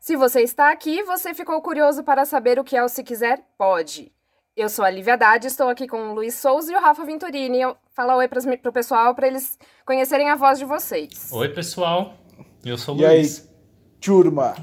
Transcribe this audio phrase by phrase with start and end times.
[0.00, 3.44] Se você está aqui, você ficou curioso para saber o que é o Se Quiser,
[3.58, 4.10] pode.
[4.56, 7.60] Eu sou a Lívia Haddad, estou aqui com o Luiz Souza e o Rafa Venturini.
[7.60, 11.30] Eu falo oi para o pessoal para eles conhecerem a voz de vocês.
[11.30, 12.14] Oi, pessoal.
[12.64, 13.40] Eu sou o E Luiz.
[13.40, 13.48] aí,
[14.00, 14.54] turma?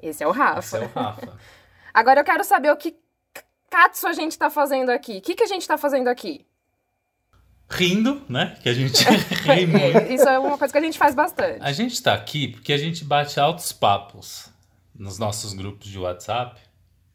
[0.00, 0.60] Esse é o Rafa.
[0.60, 1.38] Esse é o Rafa.
[1.92, 2.96] Agora eu quero saber o que
[3.68, 5.18] Katsu a gente tá fazendo aqui.
[5.18, 6.47] O que, que a gente tá fazendo aqui?
[7.70, 8.56] Rindo, né?
[8.62, 9.04] Que a gente
[9.44, 9.98] ri muito.
[9.98, 11.58] É, isso é uma coisa que a gente faz bastante.
[11.60, 14.48] A gente tá aqui porque a gente bate altos papos
[14.94, 16.60] nos nossos grupos de WhatsApp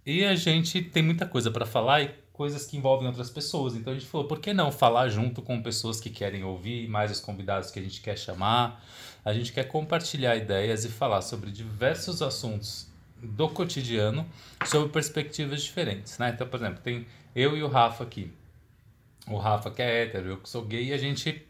[0.05, 3.75] e a gente tem muita coisa pra falar e coisas que envolvem outras pessoas.
[3.75, 7.11] Então a gente falou, por que não falar junto com pessoas que querem ouvir, mais
[7.11, 8.83] os convidados que a gente quer chamar?
[9.23, 12.87] A gente quer compartilhar ideias e falar sobre diversos assuntos
[13.21, 14.27] do cotidiano
[14.65, 16.31] sob perspectivas diferentes, né?
[16.33, 18.31] Então, por exemplo, tem eu e o Rafa aqui.
[19.27, 21.47] O Rafa que é hétero, eu que sou gay, e a gente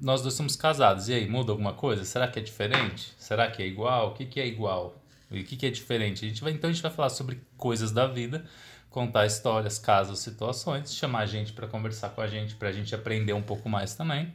[0.00, 1.08] nós dois somos casados.
[1.08, 2.04] E aí, muda alguma coisa?
[2.04, 3.14] Será que é diferente?
[3.18, 4.10] Será que é igual?
[4.10, 5.02] O que, que é igual?
[5.30, 6.24] E o que, que é diferente?
[6.24, 8.44] A gente vai, então a gente vai falar sobre coisas da vida,
[8.90, 12.94] contar histórias, casos, situações, chamar a gente para conversar com a gente, para a gente
[12.94, 14.34] aprender um pouco mais também.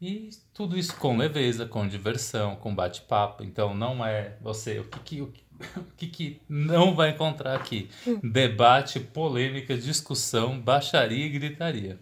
[0.00, 3.44] E tudo isso com leveza, com diversão, com bate-papo.
[3.44, 4.78] Então não é você.
[4.78, 5.42] O que, que, o que,
[5.76, 7.88] o que, que não vai encontrar aqui?
[8.22, 11.98] Debate, polêmica, discussão, baixaria e gritaria.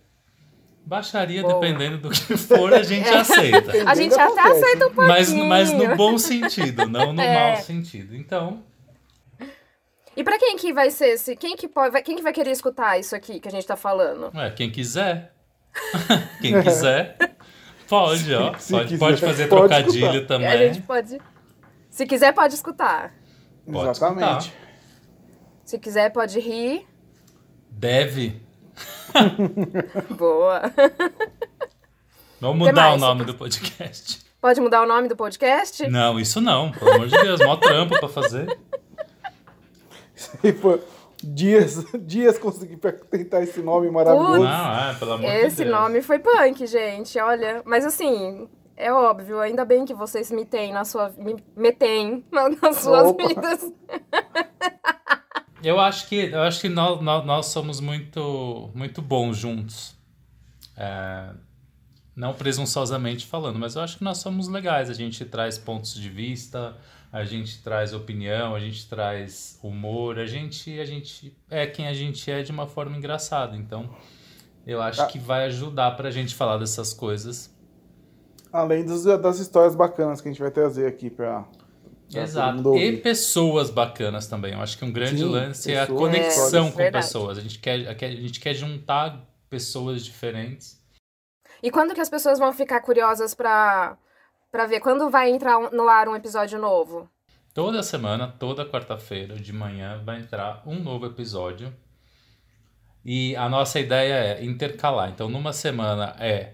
[0.87, 1.55] Baixaria, Boa.
[1.55, 3.73] dependendo do que for, a gente aceita.
[3.91, 4.49] A gente até Acontece.
[4.65, 5.09] aceita um pouquinho.
[5.09, 7.35] Mas, mas no bom sentido, não no É.
[7.53, 8.17] mau sentido.
[8.17, 8.63] Então,
[10.17, 11.37] E pra quem que vai ser esse...
[11.37, 13.77] Quem que, pode, vai- quem que vai querer escutar isso aqui que a gente tá
[13.77, 14.31] falando?
[14.39, 15.35] é, quem quiser.
[16.41, 17.17] quem quiser,
[17.87, 18.55] pode, ó.
[18.59, 20.27] Se pode, quiser, pode fazer pode trocadilho escutar.
[20.27, 20.49] também.
[20.49, 21.19] A gente pode...
[21.91, 23.15] Se quiser, pode escutar.
[23.71, 24.53] Pode Exatamente.
[25.65, 26.87] Se quiser, pode rir.
[27.71, 28.41] Deve.
[30.17, 30.63] Boa.
[32.41, 34.23] Vamos Que mudar o nome do podcast.
[34.41, 35.89] Pode mudar o nome do podcast?
[35.89, 38.57] Não, isso não, pelo amor de Deus, mó trampo pra fazer.
[40.43, 40.81] E foi
[41.23, 44.45] dias, dias consegui pra tentar esse nome maravilhoso.
[44.45, 45.71] Não, é, pelo amor de Esse Deus.
[45.77, 47.63] nome foi punk, gente, olha.
[47.65, 51.11] Mas assim, é óbvio, ainda bem que vocês me têm na sua.
[51.11, 53.27] me metem na- nas suas Opa.
[53.29, 53.73] vidas.
[55.63, 59.97] Eu acho que, eu acho que nós, nós, nós somos muito, muito bons juntos.
[60.77, 61.31] É,
[62.15, 64.89] não presunçosamente falando, mas eu acho que nós somos legais.
[64.89, 66.77] A gente traz pontos de vista,
[67.13, 71.95] a gente traz opinião, a gente traz humor, a gente, a gente é quem a
[71.95, 73.57] gente é de uma forma engraçada.
[73.57, 73.91] Então,
[74.65, 75.07] eu acho Ah.
[75.07, 77.53] que vai ajudar pra gente falar dessas coisas.
[78.53, 81.45] Além dos- das histórias bacanas que a gente vai trazer aqui todo
[82.15, 82.77] Exato.
[82.79, 84.55] E pessoas bacanas também.
[84.55, 87.05] Eu acho que um grande Sim, lance é a conexão É, com verdade.
[87.05, 87.37] pessoas.
[87.39, 90.79] A gente, quer, a gente quer juntar pessoas diferentes.
[91.63, 93.99] E quando que as pessoas vão ficar curiosas pra,
[94.51, 94.81] pra ver?
[94.81, 97.09] Quando vai entrar no ar um episódio novo?
[97.53, 101.75] Toda semana, toda quarta-feira de manhã, vai entrar um novo episódio.
[103.05, 105.11] E a nossa ideia é intercalar.
[105.11, 106.53] Então, numa semana é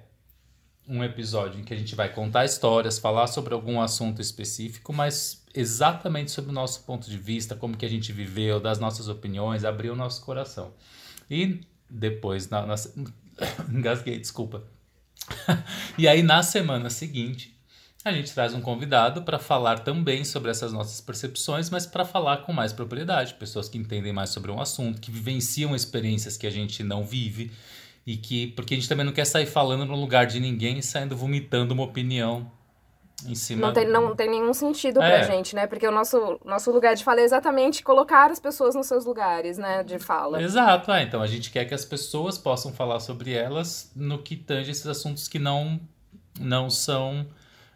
[0.87, 5.43] um episódio em que a gente vai contar histórias, falar sobre algum assunto específico, mas
[5.55, 9.65] exatamente sobre o nosso ponto de vista, como que a gente viveu, das nossas opiniões,
[9.65, 10.73] abrir o nosso coração.
[11.31, 12.75] E depois, na, na...
[13.73, 14.63] engasguei, desculpa.
[15.97, 17.55] e aí, na semana seguinte,
[18.05, 22.39] a gente traz um convidado para falar também sobre essas nossas percepções, mas para falar
[22.39, 26.51] com mais propriedade, pessoas que entendem mais sobre um assunto, que vivenciam experiências que a
[26.51, 27.51] gente não vive
[28.07, 30.83] e que porque a gente também não quer sair falando no lugar de ninguém e
[30.83, 32.51] saindo vomitando uma opinião
[33.27, 35.25] em cima Não tem, não tem nenhum sentido pra É.
[35.25, 35.67] gente, né?
[35.67, 39.57] Porque o nosso, nosso lugar de fala é exatamente colocar as pessoas nos seus lugares,
[39.57, 39.83] né?
[39.83, 40.43] De fala.
[40.43, 41.03] Exato, é.
[41.05, 44.87] Então a gente quer que as pessoas possam falar sobre elas no que tange esses
[44.87, 45.81] assuntos que não,
[46.39, 47.27] não são.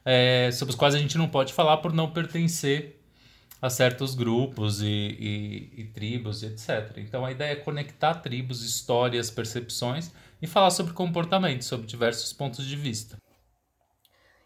[0.05, 2.98] é, sobre os quais a gente não pode falar por não pertencer
[3.61, 6.97] a certos grupos e, e, e tribos e etc.
[6.99, 12.65] Então a ideia é conectar tribos, histórias, percepções e falar sobre comportamento, sobre diversos pontos
[12.67, 13.19] de vista.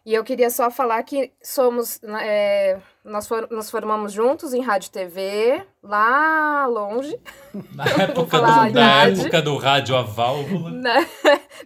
[0.04, 2.00] E eu queria só falar que somos.
[2.20, 7.16] é, nós for- nos formamos juntos em rádio e TV, lá longe,
[7.74, 11.08] Na época, do, na época do rádio a válvula né?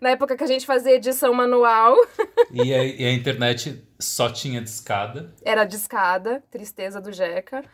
[0.00, 1.94] na época que a gente fazia edição manual,
[2.53, 5.33] e a, e a internet só tinha discada.
[5.43, 7.65] era discada, tristeza do Jeca.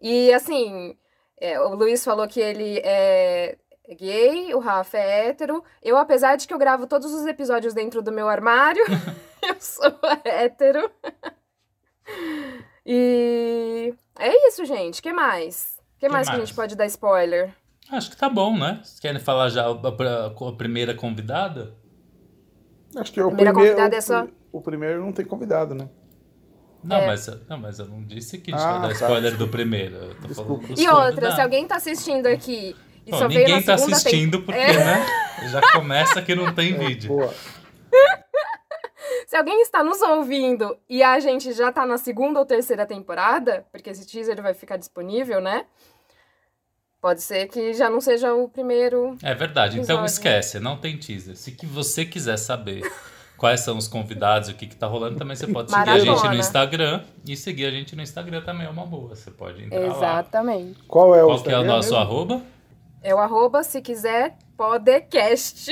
[0.00, 0.96] E assim,
[1.40, 3.56] é, o Luiz falou que ele é
[3.98, 5.64] gay, o Rafa é hétero.
[5.82, 8.84] Eu, apesar de que eu gravo todos os episódios dentro do meu armário,
[9.54, 10.90] eu sou hétero.
[12.86, 15.02] E é isso, gente.
[15.02, 15.78] que mais?
[15.98, 16.48] que Que mais que a mais?
[16.48, 17.54] gente pode dar spoiler?
[17.90, 18.80] Acho que tá bom, né?
[18.82, 21.74] Vocês querem falar já a, a- a primeira convidada?
[22.96, 23.76] Acho que é o Primeira primeiro.
[23.76, 25.88] convidada o, é só- o primeiro não tem convidado, né?
[26.82, 27.06] Não, É.
[27.06, 28.94] mas, não, mas eu não disse que a gente Ah, vai dar tá.
[28.94, 29.96] spoiler do primeiro.
[29.96, 30.52] Eu tô Desculpa.
[30.62, 31.34] falando dos E outra, convidados.
[31.34, 34.42] se alguém tá assistindo aqui e Bom, só veio na ninguém tá segunda tem- assistindo
[34.42, 34.84] porque, É.
[34.84, 35.06] né?
[35.50, 37.08] Já começa que não tem É, vídeo.
[37.08, 37.34] boa.
[39.28, 43.66] Se alguém está nos ouvindo e a gente já tá na segunda ou terceira temporada,
[43.70, 45.66] porque esse teaser vai ficar disponível, né?
[46.98, 49.18] Pode ser que já não seja o primeiro.
[49.22, 49.74] É verdade.
[49.74, 50.06] Então Episódio.
[50.06, 51.36] esquece, não tem teaser.
[51.36, 52.80] Se que você quiser saber
[53.36, 55.98] quais são os convidados e o que, que tá rolando, também você pode seguir a
[55.98, 57.04] gente no Instagram.
[57.26, 59.14] E seguir a gente no Instagram também é uma boa.
[59.14, 59.94] Você pode entrar lá.
[59.94, 60.82] Exatamente.
[60.84, 62.02] Qual é o Qual que é o nosso mesmo?
[62.02, 62.42] arroba?
[63.02, 65.70] É o arroba, se quiser, podcast.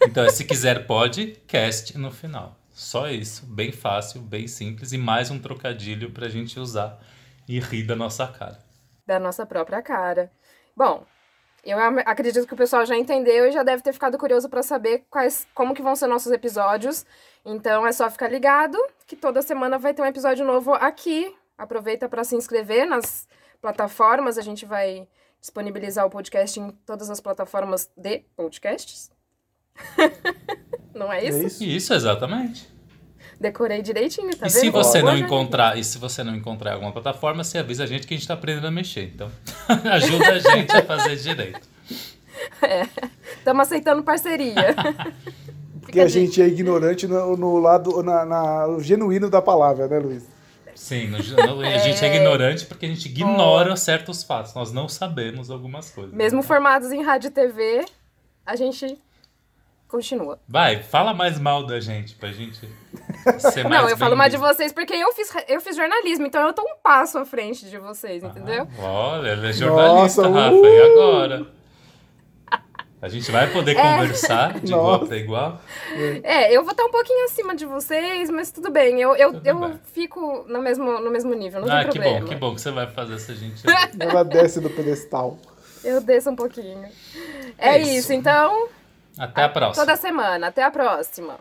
[0.00, 2.63] Então é se quiser podcast no final.
[2.74, 3.46] Só isso.
[3.46, 4.92] Bem fácil, bem simples.
[4.92, 6.98] E mais um trocadilho pra gente usar
[7.48, 8.58] e rir da nossa cara.
[9.06, 10.32] da nossa própria cara.
[10.76, 11.06] Bom,
[11.64, 15.06] eu acredito que o pessoal já entendeu e já deve ter ficado curioso para saber
[15.08, 17.06] quais, como que vão ser nossos episódios.
[17.44, 18.76] Então é só ficar ligado
[19.06, 21.32] que toda semana vai ter um episódio novo aqui.
[21.56, 23.28] Aproveita para se inscrever nas
[23.62, 24.36] plataformas.
[24.36, 25.06] A gente vai
[25.40, 29.12] disponibilizar o podcast em todas as plataformas de podcasts.
[30.94, 31.42] Não é É isso?
[31.46, 31.64] isso?
[31.64, 32.68] Isso, exatamente.
[33.40, 34.60] Decorei direitinho, tá e vendo?
[34.60, 37.86] se você Boa não encontrar, e se você não encontrar alguma plataforma, você avisa a
[37.86, 39.10] gente que a gente tá aprendendo a mexer.
[39.14, 39.28] Então,
[39.90, 41.68] ajuda a gente a fazer direito.
[43.38, 44.54] Estamos aceitando parceria.
[45.80, 49.98] Porque a gente é ignorante no, no lado, na, na- no genuíno da palavra, né,
[49.98, 50.24] Luiz?
[50.74, 54.54] Sim, no- no- a gente é ignorante porque a gente ignora certos fatos.
[54.54, 56.12] Nós não sabemos algumas coisas.
[56.12, 57.84] Mesmo formados em rádio e TV,
[58.46, 58.98] a gente
[59.88, 60.38] continua.
[60.48, 62.58] Vai, fala mais mal da gente, pra gente
[63.38, 66.46] ser mais Não, eu falo mais de vocês porque eu fiz, eu fiz jornalismo, então
[66.46, 68.66] eu tô um passo à frente de vocês, entendeu?
[68.78, 70.66] Ah, olha, ela é jornalista, Nossa, Rafa, uh!
[70.66, 71.46] e agora?
[73.02, 73.82] A gente vai poder É.
[73.82, 75.60] conversar de igual para igual?
[76.22, 78.98] É, eu vou estar um pouquinho acima de vocês, mas tudo bem.
[78.98, 79.80] Eu, eu, Tudo eu bem.
[79.92, 82.20] fico no mesmo, no mesmo nível, não ah, tem que problema.
[82.20, 83.62] bom, que bom que você vai fazer essa gente.
[84.00, 85.36] Ela desce do pedestal.
[85.84, 86.82] Eu desço um pouquinho.
[87.58, 87.90] É, É isso.
[87.90, 88.68] isso, então,
[89.18, 89.86] Até a próxima.
[89.86, 90.48] toda semana.
[90.48, 91.38] Até a próxima.